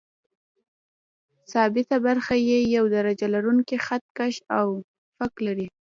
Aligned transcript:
ثابته 1.51 1.95
برخه 2.07 2.35
یې 2.47 2.59
یو 2.75 2.85
درجه 2.95 3.27
لرونکی 3.33 3.77
خط 3.85 4.03
کش 4.17 4.35
او 4.59 4.67
فک 5.17 5.33
لري. 5.45 5.67